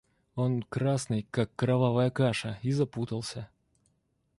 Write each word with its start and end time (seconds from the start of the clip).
Он 0.33 0.63
красный, 0.63 1.27
как 1.29 1.55
кровавая 1.55 2.09
каша, 2.09 2.57
и 2.63 2.71
запутался. 2.71 3.49